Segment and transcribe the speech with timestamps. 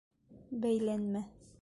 [0.65, 1.27] Бәйләнмә!